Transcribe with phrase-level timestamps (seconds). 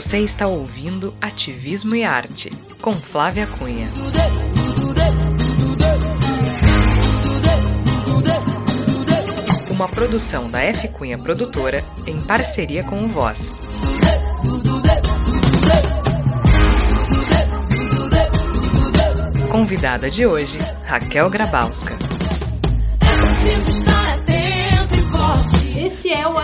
[0.00, 2.48] Você está ouvindo Ativismo e Arte,
[2.80, 3.90] com Flávia Cunha.
[9.70, 13.52] Uma produção da F Cunha Produtora em parceria com o Voz.
[19.52, 22.09] Convidada de hoje, Raquel Grabowska.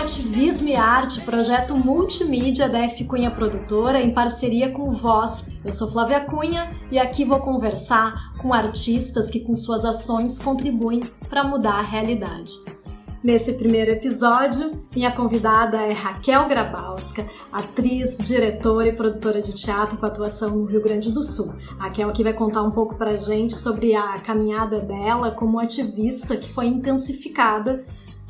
[0.07, 5.49] Ativismo e Arte, projeto multimídia da F Cunha Produtora em parceria com o Voz.
[5.65, 11.11] Eu sou Flávia Cunha e aqui vou conversar com artistas que com suas ações contribuem
[11.27, 12.53] para mudar a realidade.
[13.21, 20.05] Nesse primeiro episódio, minha convidada é Raquel Grabowska, atriz, diretora e produtora de teatro com
[20.05, 21.53] atuação no Rio Grande do Sul.
[21.77, 26.37] A Raquel aqui vai contar um pouco pra gente sobre a caminhada dela como ativista
[26.37, 27.83] que foi intensificada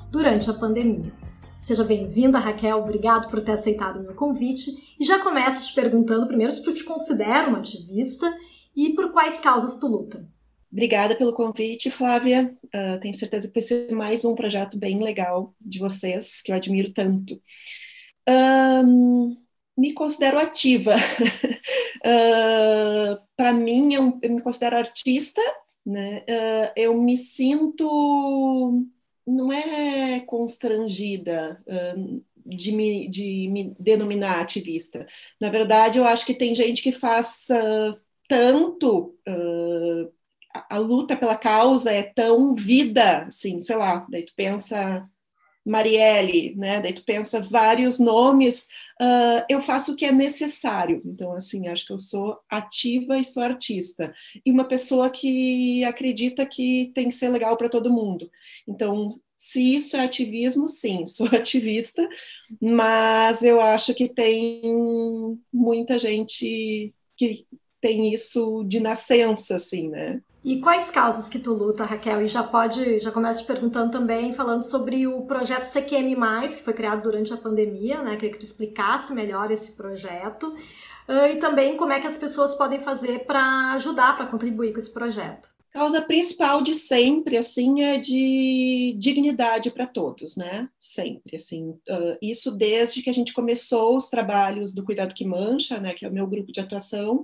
[0.09, 1.26] durante a pandemia.
[1.59, 2.77] Seja bem-vinda, Raquel.
[2.77, 4.71] Obrigado por ter aceitado o meu convite.
[4.99, 8.31] E já começo te perguntando primeiro se tu te considera uma ativista
[8.75, 10.25] e por quais causas tu luta.
[10.71, 12.55] Obrigada pelo convite, Flávia.
[12.65, 16.55] Uh, tenho certeza que vai ser mais um projeto bem legal de vocês, que eu
[16.55, 17.41] admiro tanto.
[18.29, 19.35] Um,
[19.77, 20.95] me considero ativa.
[22.05, 25.41] uh, Para mim, eu, eu, me considero artista.
[25.85, 26.19] Né?
[26.19, 28.85] Uh, eu me sinto
[29.27, 31.61] não é constrangida
[32.45, 35.05] de, me, de me denominar ativista.
[35.39, 37.47] Na verdade, eu acho que tem gente que faz
[38.27, 39.15] tanto.
[40.55, 45.07] A, a, luta pela causa é tão vida, assim, sei lá, daí tu pensa
[45.67, 46.79] Marielle, né?
[46.79, 48.67] Daí tu pensa vários nomes.
[49.01, 51.01] Uh, eu faço o que é necessário.
[51.05, 54.13] Então, assim, acho que eu sou ativa e sou artista.
[54.45, 58.31] E uma pessoa que acredita que tem que ser legal para todo mundo.
[58.65, 62.07] Então, se isso é ativismo, sim, sou ativista,
[62.61, 64.61] mas eu acho que tem
[65.51, 67.45] muita gente que
[67.81, 70.21] tem isso de nascença, assim, né?
[70.43, 72.21] E quais causas que tu luta, Raquel?
[72.21, 76.15] E já pode, já começo te perguntando também, falando sobre o projeto CQM+,
[76.47, 78.15] que foi criado durante a pandemia, né?
[78.15, 80.55] Queria que tu explicasse melhor esse projeto.
[81.07, 84.79] Uh, e também como é que as pessoas podem fazer para ajudar, para contribuir com
[84.79, 85.49] esse projeto.
[85.71, 90.69] Causa principal de sempre, assim, é de dignidade para todos, né?
[90.77, 91.69] Sempre, assim.
[91.69, 95.93] Uh, isso desde que a gente começou os trabalhos do Cuidado que Mancha, né?
[95.93, 97.23] Que é o meu grupo de atuação.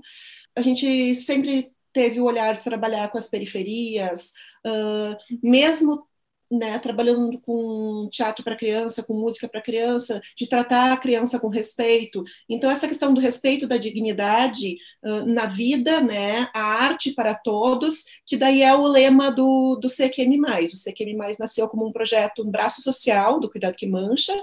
[0.56, 4.34] A gente sempre teve o olhar de trabalhar com as periferias,
[4.66, 6.06] uh, mesmo
[6.54, 11.48] né, trabalhando com teatro para criança, com música para criança, de tratar a criança com
[11.48, 12.24] respeito.
[12.48, 18.06] Então, essa questão do respeito da dignidade uh, na vida, né, a arte para todos,
[18.26, 20.40] que daí é o lema do, do CQM+.
[20.66, 24.34] O CQM+, nasceu como um projeto, um braço social do Cuidado que Mancha.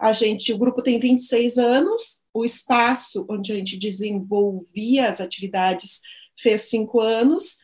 [0.00, 6.02] A gente, o grupo tem 26 anos, o espaço onde a gente desenvolvia as atividades
[6.38, 7.58] fez cinco anos,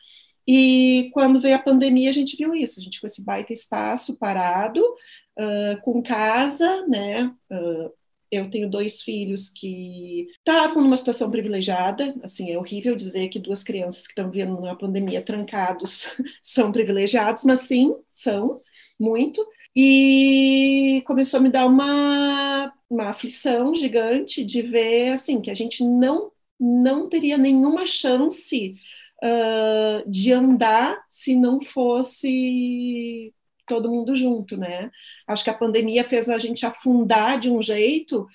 [0.47, 4.19] e quando veio a pandemia, a gente viu isso, a gente com esse baita espaço
[4.19, 7.33] parado, uh, com casa, né?
[7.51, 7.91] Uh,
[8.31, 13.63] eu tenho dois filhos que estavam numa situação privilegiada, assim, é horrível dizer que duas
[13.63, 16.07] crianças que estão vivendo numa pandemia trancados
[16.43, 18.61] são privilegiados, mas sim, são,
[18.99, 25.55] muito, e começou a me dar uma, uma aflição gigante de ver, assim, que a
[25.55, 28.75] gente não não teria nenhuma chance
[29.23, 33.33] uh, de andar se não fosse
[33.67, 34.91] todo mundo junto, né?
[35.27, 38.27] Acho que a pandemia fez a gente afundar de um jeito,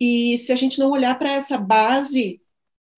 [0.00, 2.40] e se a gente não olhar para essa base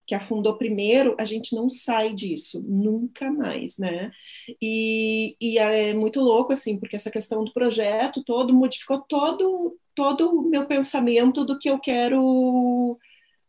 [0.05, 4.11] que afundou primeiro, a gente não sai disso, nunca mais, né?
[4.61, 10.29] E, e é muito louco, assim, porque essa questão do projeto todo modificou todo, todo
[10.29, 12.97] o meu pensamento do que eu quero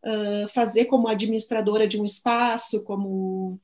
[0.05, 3.59] uh, fazer como administradora de um espaço, como,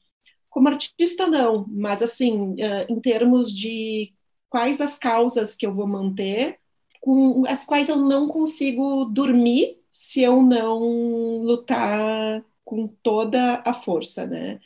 [0.50, 4.13] como artista, não, mas assim, uh, em termos de
[4.50, 6.59] quais as causas que eu vou manter,
[7.01, 14.26] com as quais eu não consigo dormir se eu não lutar com toda a força,
[14.26, 14.59] né?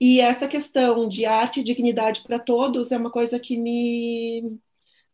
[0.00, 4.60] E essa questão de arte e dignidade para todos é uma coisa que me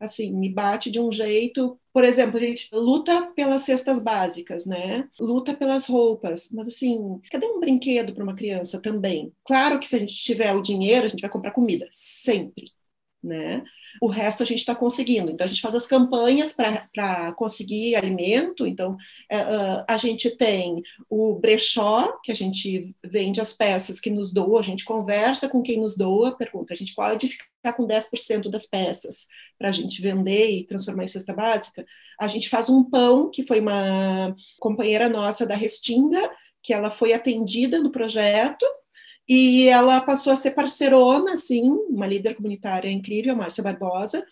[0.02, 1.78] assim, me bate de um jeito.
[1.92, 5.08] Por exemplo, a gente luta pelas cestas básicas, né?
[5.20, 9.32] Luta pelas roupas, mas assim, cadê um brinquedo para uma criança também?
[9.44, 12.66] Claro que se a gente tiver o dinheiro, a gente vai comprar comida, sempre.
[13.22, 13.62] Né?
[14.00, 15.30] O resto a gente está conseguindo.
[15.30, 18.66] Então, a gente faz as campanhas para conseguir alimento.
[18.66, 18.96] Então,
[19.30, 19.44] é,
[19.86, 24.62] a gente tem o brechó, que a gente vende as peças que nos doa, a
[24.62, 29.28] gente conversa com quem nos doa, pergunta, a gente pode ficar com 10% das peças
[29.58, 31.84] para a gente vender e transformar em cesta básica?
[32.20, 36.28] A gente faz um pão, que foi uma companheira nossa da Restinga,
[36.62, 38.64] que ela foi atendida no projeto,
[39.28, 44.24] e ela passou a ser parceirona, assim, uma líder comunitária incrível, Márcia Barbosa,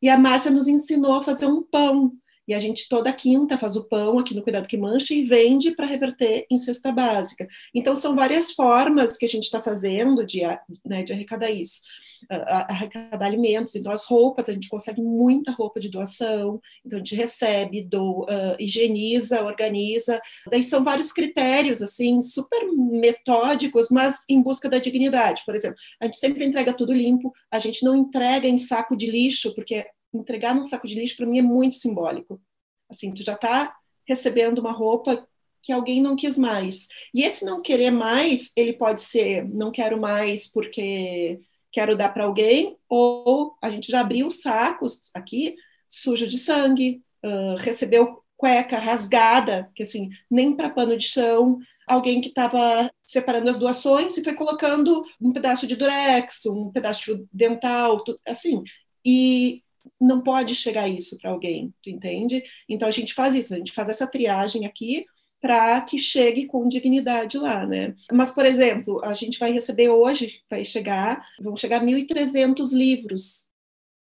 [0.00, 2.12] e a Márcia nos ensinou a fazer um pão.
[2.48, 5.72] E a gente toda quinta faz o pão aqui no Cuidado que Mancha e vende
[5.72, 7.48] para reverter em cesta básica.
[7.74, 10.42] Então, são várias formas que a gente está fazendo de,
[10.84, 11.80] né, de arrecadar isso
[12.30, 13.74] arrecadar alimentos.
[13.74, 18.22] Então, as roupas, a gente consegue muita roupa de doação, então a gente recebe, do,
[18.22, 20.20] uh, higieniza, organiza.
[20.50, 25.42] Daí são vários critérios, assim, super metódicos, mas em busca da dignidade.
[25.44, 29.10] Por exemplo, a gente sempre entrega tudo limpo, a gente não entrega em saco de
[29.10, 32.40] lixo, porque entregar num saco de lixo, para mim, é muito simbólico.
[32.88, 33.74] Assim, tu já está
[34.06, 35.26] recebendo uma roupa
[35.66, 36.86] que alguém não quis mais.
[37.12, 41.40] E esse não querer mais, ele pode ser não quero mais porque
[41.76, 45.56] quero dar para alguém, ou a gente já abriu sacos aqui,
[45.86, 52.22] sujo de sangue, uh, recebeu cueca rasgada, que assim, nem para pano de chão, alguém
[52.22, 57.26] que estava separando as doações e foi colocando um pedaço de durex, um pedaço de
[57.30, 58.64] dental, tudo, assim,
[59.04, 59.62] e
[60.00, 62.42] não pode chegar isso para alguém, tu entende?
[62.66, 65.04] Então a gente faz isso, a gente faz essa triagem aqui,
[65.46, 67.94] para que chegue com dignidade lá, né?
[68.12, 73.46] Mas, por exemplo, a gente vai receber hoje, vai chegar, vão chegar 1.300 livros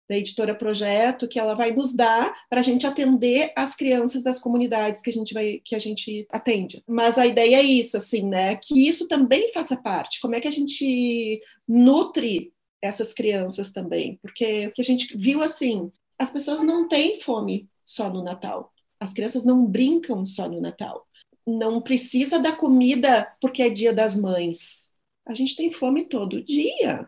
[0.10, 4.40] da editora Projeto que ela vai nos dar para a gente atender as crianças das
[4.40, 6.82] comunidades que a gente vai que a gente atende.
[6.88, 8.56] Mas a ideia é isso, assim, né?
[8.56, 10.22] Que isso também faça parte.
[10.22, 14.18] Como é que a gente nutre essas crianças também?
[14.22, 18.72] Porque o que a gente viu assim, as pessoas não têm fome só no Natal.
[18.98, 21.06] As crianças não brincam só no Natal
[21.46, 24.90] não precisa da comida porque é dia das mães.
[25.26, 27.08] A gente tem fome todo dia,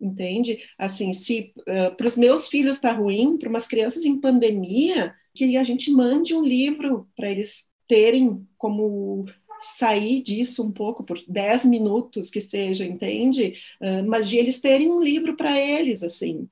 [0.00, 0.58] entende?
[0.78, 5.56] Assim, se uh, para os meus filhos está ruim, para umas crianças em pandemia, que
[5.56, 9.26] a gente mande um livro para eles terem como
[9.58, 13.60] sair disso um pouco por 10 minutos que seja, entende?
[13.80, 16.48] Uh, mas de eles terem um livro para eles, assim.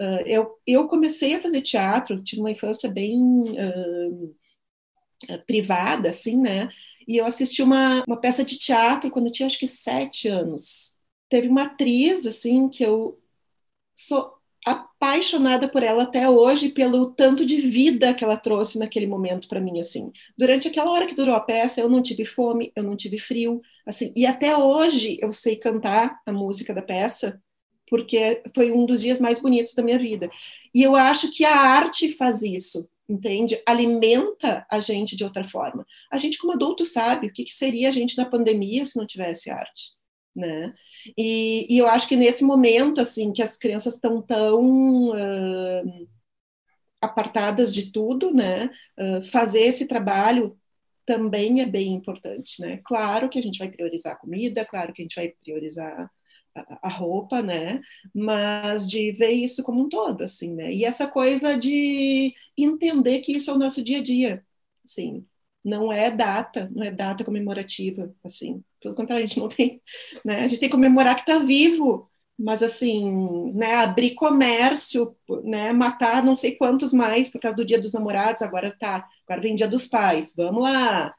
[0.00, 4.10] Uh, eu, eu comecei a fazer teatro, tive uma infância bem uh, eh,
[5.46, 6.68] privada, assim, né?
[7.06, 10.98] E eu assisti uma, uma peça de teatro quando eu tinha acho que sete anos.
[11.28, 13.18] Teve uma atriz, assim, que eu
[13.94, 14.34] sou
[14.64, 19.60] apaixonada por ela até hoje pelo tanto de vida que ela trouxe naquele momento para
[19.60, 20.12] mim assim.
[20.38, 23.60] Durante aquela hora que durou a peça, eu não tive fome, eu não tive frio,
[23.84, 24.12] assim.
[24.16, 27.42] E até hoje eu sei cantar a música da peça
[27.88, 30.30] porque foi um dos dias mais bonitos da minha vida.
[30.74, 33.60] E eu acho que a arte faz isso entende?
[33.66, 35.86] Alimenta a gente de outra forma.
[36.10, 39.06] A gente, como adulto, sabe o que, que seria a gente na pandemia se não
[39.06, 39.90] tivesse arte,
[40.34, 40.72] né?
[41.16, 46.08] E, e, eu acho que nesse momento, assim, que as crianças estão tão uh,
[47.00, 48.70] apartadas de tudo, né?
[48.98, 50.58] Uh, fazer esse trabalho
[51.04, 52.80] também é bem importante, né?
[52.84, 56.10] Claro que a gente vai priorizar a comida, claro que a gente vai priorizar
[56.54, 57.80] a, roupa, né?
[58.14, 60.72] Mas de ver isso como um todo, assim, né?
[60.72, 64.44] E essa coisa de entender que isso é o nosso dia a dia,
[64.84, 65.24] assim,
[65.64, 68.62] não é data, não é data comemorativa, assim.
[68.80, 69.80] Pelo contrário, a gente não tem,
[70.24, 70.40] né?
[70.40, 76.24] A gente tem que comemorar que está vivo, mas assim, né, abrir comércio, né, matar
[76.24, 79.68] não sei quantos mais por causa do Dia dos Namorados, agora tá, agora vem Dia
[79.68, 81.14] dos Pais, vamos lá.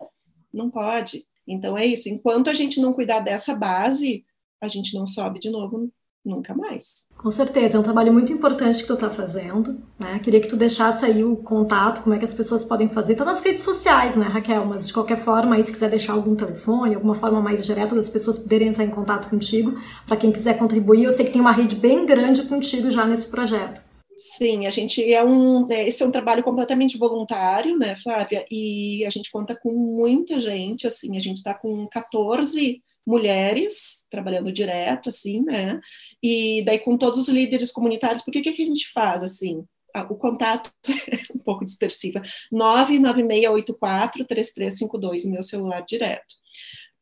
[0.53, 1.25] Não pode.
[1.47, 4.25] Então é isso, enquanto a gente não cuidar dessa base,
[4.63, 5.89] a gente não sobe de novo
[6.25, 7.07] nunca mais.
[7.17, 10.19] Com certeza, é um trabalho muito importante que tu está fazendo, né?
[10.19, 13.25] Queria que tu deixasse aí o contato, como é que as pessoas podem fazer, tá
[13.25, 14.65] nas redes sociais, né, Raquel?
[14.65, 18.09] Mas de qualquer forma, aí se quiser deixar algum telefone, alguma forma mais direta das
[18.09, 19.77] pessoas poderem entrar em contato contigo,
[20.07, 23.27] para quem quiser contribuir, eu sei que tem uma rede bem grande contigo já nesse
[23.27, 23.81] projeto.
[24.15, 28.45] Sim, a gente é um, é, esse é um trabalho completamente voluntário, né, Flávia?
[28.49, 34.51] E a gente conta com muita gente, assim, a gente está com 14 mulheres trabalhando
[34.51, 35.79] direto, assim, né?
[36.21, 39.63] E daí com todos os líderes comunitários, porque o que, a gente faz, assim?
[40.09, 42.19] o contato é um pouco dispersiva,
[42.51, 46.33] 99684-3352, meu celular direto.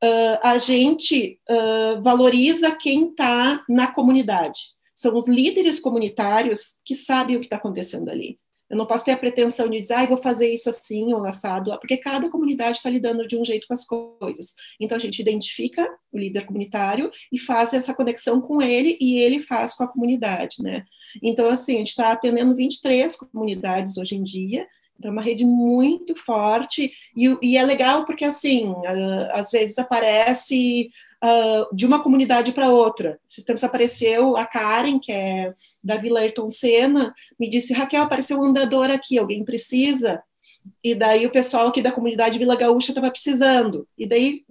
[0.04, 4.60] Uh, a gente uh, valoriza quem está na comunidade.
[4.96, 8.40] São os líderes comunitários que sabem o que está acontecendo ali.
[8.72, 11.78] Eu não posso ter a pretensão de dizer, ah, vou fazer isso assim ou assado,
[11.80, 14.56] porque cada comunidade está lidando de um jeito com as coisas.
[14.80, 19.42] Então a gente identifica o líder comunitário e faz essa conexão com ele e ele
[19.42, 20.86] faz com a comunidade, né?
[21.22, 24.66] Então, assim, a gente está atendendo 23 comunidades hoje em dia,
[24.98, 28.72] então, é uma rede muito forte e, e é legal porque, assim,
[29.32, 30.92] às vezes aparece
[31.24, 33.20] uh, de uma comunidade para outra.
[33.30, 38.40] Esses tempos apareceu a Karen, que é da Vila Ayrton Senna, me disse, Raquel, apareceu
[38.40, 40.22] um andador aqui, alguém precisa?
[40.84, 43.88] E daí o pessoal aqui da comunidade Vila Gaúcha estava precisando.
[43.98, 44.44] E daí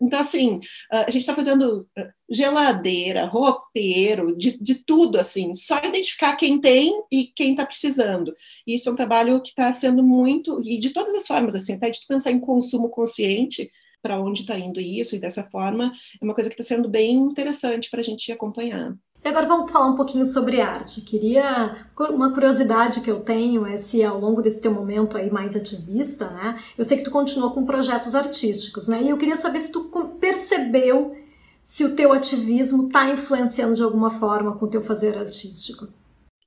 [0.00, 1.88] então, assim, a gente está fazendo
[2.28, 8.34] geladeira, roupeiro, de, de tudo, assim, só identificar quem tem e quem está precisando.
[8.66, 11.74] E isso é um trabalho que está sendo muito, e de todas as formas, assim,
[11.74, 13.70] até de pensar em consumo consciente,
[14.06, 17.14] para onde está indo isso, e dessa forma, é uma coisa que está sendo bem
[17.14, 18.96] interessante para a gente acompanhar.
[19.24, 21.00] E agora vamos falar um pouquinho sobre arte.
[21.00, 25.56] Queria uma curiosidade que eu tenho é se ao longo desse teu momento aí mais
[25.56, 26.62] ativista, né?
[26.78, 29.02] Eu sei que tu continuou com projetos artísticos, né?
[29.02, 31.16] E eu queria saber se tu percebeu
[31.60, 35.88] se o teu ativismo está influenciando de alguma forma com o teu fazer artístico.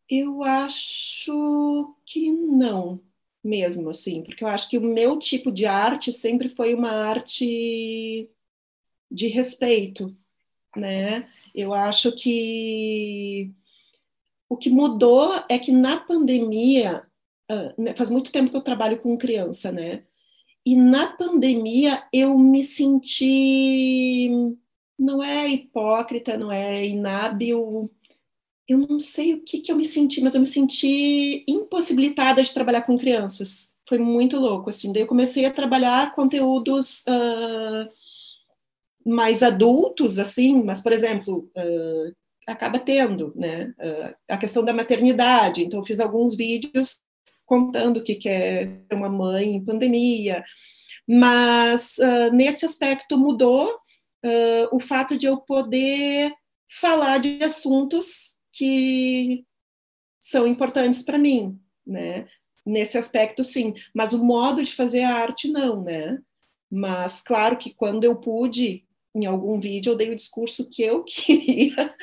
[0.09, 3.01] Eu acho que não,
[3.43, 8.29] mesmo assim, porque eu acho que o meu tipo de arte sempre foi uma arte
[9.11, 10.15] de respeito,
[10.75, 11.29] né?
[11.55, 13.51] Eu acho que
[14.47, 17.03] o que mudou é que na pandemia,
[17.51, 20.03] uh, faz muito tempo que eu trabalho com criança, né?
[20.65, 24.29] E na pandemia eu me senti,
[24.97, 27.89] não é hipócrita, não é inábil,
[28.69, 32.53] eu não sei o que, que eu me senti, mas eu me senti impossibilitada de
[32.53, 33.73] trabalhar com crianças.
[33.87, 34.93] Foi muito louco, assim.
[34.93, 37.89] Daí eu comecei a trabalhar conteúdos uh,
[39.03, 45.63] mais adultos, assim, mas, por exemplo, uh, acaba tendo, né, uh, a questão da maternidade.
[45.63, 46.99] Então, eu fiz alguns vídeos
[47.47, 50.43] contando o que, que é uma mãe em pandemia,
[51.07, 51.97] mas
[52.31, 53.75] nesse aspecto mudou
[54.71, 56.31] o fato de eu poder
[56.67, 59.45] falar de assuntos que
[60.19, 62.27] são importantes para mim, né?
[62.65, 66.19] Nesse aspecto, sim, mas o modo de fazer a arte, não, né?
[66.69, 68.85] Mas claro que quando eu pude
[69.15, 71.95] em algum vídeo eu dei o discurso que eu queria,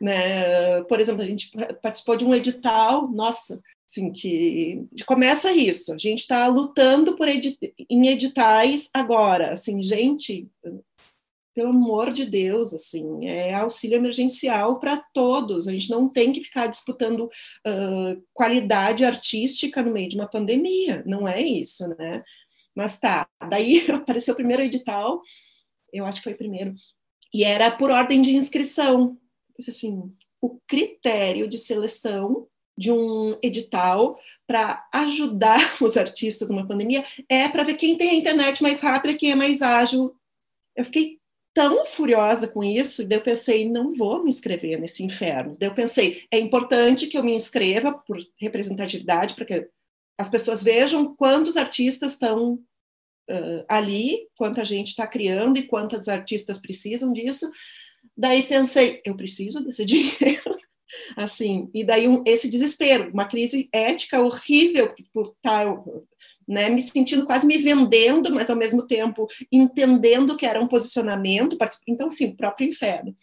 [0.00, 0.80] né?
[0.84, 1.50] Por exemplo, a gente
[1.82, 7.58] participou de um edital, nossa, assim, que começa isso, a gente está lutando por edit
[7.90, 10.48] em editais agora, assim, gente,
[11.54, 15.68] pelo amor de Deus, assim, é auxílio emergencial para todos.
[15.68, 21.02] A gente não tem que ficar disputando uh, qualidade artística no meio de uma pandemia.
[21.06, 22.22] Não é isso, né?
[22.74, 23.28] Mas tá.
[23.48, 25.20] Daí apareceu o primeiro edital
[25.94, 26.74] eu acho que foi o primeiro,
[27.32, 29.16] e era por ordem de inscrição.
[29.66, 37.48] Assim, o critério de seleção de um edital para ajudar os artistas numa pandemia é
[37.48, 40.12] para ver quem tem a internet mais rápida, quem é mais ágil.
[40.76, 41.20] Eu fiquei
[41.54, 45.56] tão furiosa com isso, daí eu pensei, não vou me inscrever nesse inferno.
[45.58, 49.68] Daí eu pensei, é importante que eu me inscreva por representatividade, para que
[50.18, 52.54] as pessoas vejam quantos artistas estão
[53.30, 57.50] uh, ali, quanta gente está criando e quantos artistas precisam disso.
[58.16, 60.56] Daí pensei, eu preciso desse dinheiro.
[61.16, 65.84] assim, e daí um, esse desespero, uma crise ética horrível por estar tá,
[66.46, 71.56] né, me sentindo quase me vendendo, mas ao mesmo tempo entendendo que era um posicionamento,
[71.86, 73.14] então sim, o próprio inferno.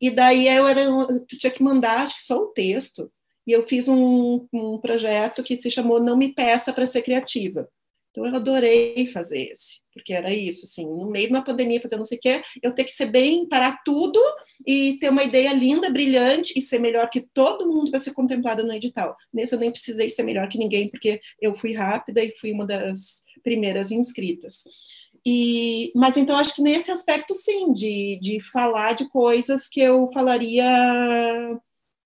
[0.00, 0.82] E daí eu era,
[1.28, 3.10] tu tinha que mandar, acho que só um texto,
[3.46, 7.68] e eu fiz um, um projeto que se chamou Não Me Peça para Ser Criativa.
[8.16, 11.96] Então eu adorei fazer esse, porque era isso, assim, no meio de uma pandemia, fazer
[11.98, 14.18] não sei o quê, eu ter que ser bem, parar tudo
[14.66, 18.62] e ter uma ideia linda, brilhante e ser melhor que todo mundo para ser contemplada
[18.62, 19.14] no edital.
[19.30, 22.64] Nesse eu nem precisei ser melhor que ninguém, porque eu fui rápida e fui uma
[22.64, 24.64] das primeiras inscritas.
[25.26, 30.08] E, mas então acho que nesse aspecto sim, de, de falar de coisas que eu
[30.10, 30.64] falaria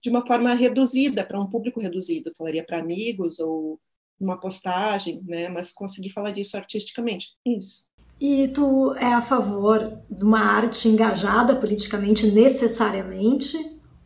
[0.02, 3.78] de uma forma reduzida, para um público reduzido, falaria para amigos ou
[4.20, 5.48] uma postagem, né?
[5.48, 7.30] Mas conseguir falar disso artisticamente.
[7.44, 7.88] Isso.
[8.20, 13.56] E tu é a favor de uma arte engajada politicamente necessariamente?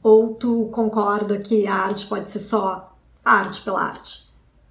[0.02, 4.24] Ou tu concorda que a arte pode ser só arte pela arte?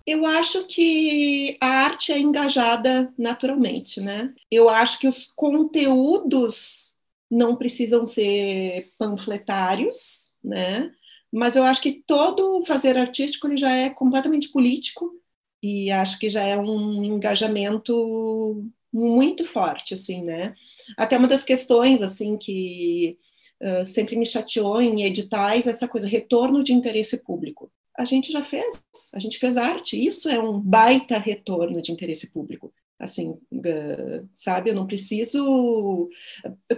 [0.05, 4.33] Eu acho que a arte é engajada naturalmente, né?
[4.51, 6.95] Eu acho que os conteúdos
[7.31, 10.91] não precisam ser panfletários, né?
[11.31, 15.12] Mas eu acho que todo fazer artístico ele já é completamente político
[15.63, 20.53] e acho que já é um engajamento muito forte, assim, né?
[20.98, 23.17] Até uma das questões, assim, que
[23.62, 27.72] uh, sempre me chateou em editais, essa coisa, retorno de interesse público.
[27.98, 29.96] a gente já fez, a gente fez arte.
[29.96, 32.74] Isso é um baita retorno de interesse público.
[33.00, 33.38] Assim,
[34.34, 36.10] sabe, eu não preciso.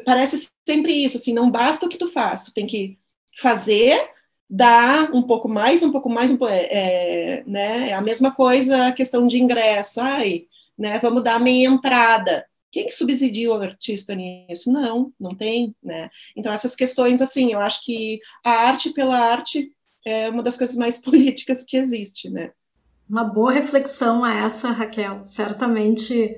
[0.05, 2.99] Parece sempre isso, assim, não basta o que tu faz, tu tem que
[3.37, 3.97] fazer,
[4.49, 7.89] dar um pouco mais, um pouco mais, é, é, né?
[7.89, 9.99] É a mesma coisa a questão de ingresso.
[10.01, 10.45] Ai,
[10.77, 10.99] né?
[10.99, 12.45] Vamos dar meia entrada.
[12.71, 14.71] Quem que subsidia o artista nisso?
[14.71, 16.09] Não, não tem, né?
[16.35, 19.71] Então essas questões, assim, eu acho que a arte pela arte
[20.05, 22.51] é uma das coisas mais políticas que existe, né?
[23.09, 25.23] Uma boa reflexão é essa, Raquel.
[25.23, 26.35] Certamente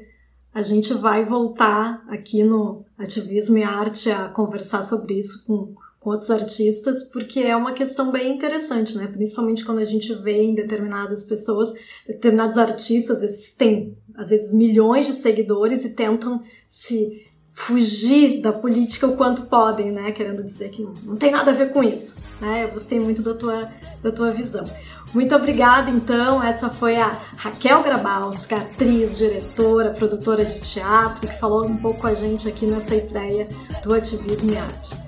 [0.54, 5.76] a gente vai voltar aqui no Ativismo e Arte a conversar sobre isso com
[6.10, 9.08] outros artistas, porque é uma questão bem interessante, né?
[9.08, 11.74] Principalmente quando a gente vê em determinadas pessoas,
[12.06, 19.08] determinados artistas, esses têm às vezes milhões de seguidores e tentam se fugir da política
[19.08, 20.12] o quanto podem, né?
[20.12, 22.66] Querendo dizer que não, não tem nada a ver com isso, né?
[22.66, 23.70] Eu gostei muito da tua,
[24.02, 24.66] da tua visão.
[25.14, 26.44] Muito obrigada, então.
[26.44, 32.08] Essa foi a Raquel Grabalska, atriz, diretora, produtora de teatro, que falou um pouco com
[32.08, 33.50] a gente aqui nessa estreia
[33.84, 35.07] do Ativismo e Arte.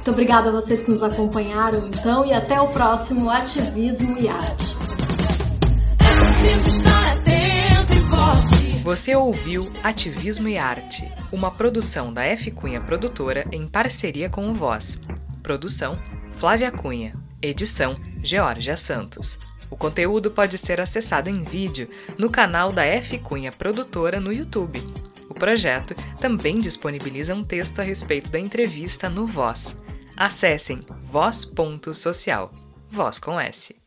[0.00, 4.74] Muito obrigada a vocês que nos acompanharam, então, e até o próximo Ativismo e Arte.
[8.82, 14.54] Você ouviu Ativismo e Arte, uma produção da F Cunha Produtora em parceria com o
[14.54, 14.98] Voz.
[15.42, 15.98] Produção:
[16.30, 17.12] Flávia Cunha.
[17.42, 17.92] Edição:
[18.22, 19.38] Georgia Santos.
[19.70, 24.82] O conteúdo pode ser acessado em vídeo no canal da F Cunha Produtora no YouTube.
[25.28, 29.76] O projeto também disponibiliza um texto a respeito da entrevista no Voz.
[30.20, 32.52] Acessem voz.social.
[32.90, 33.79] Voz com S.